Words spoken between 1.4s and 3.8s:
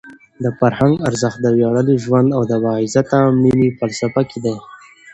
د ویاړلي ژوند او د باعزته مړینې په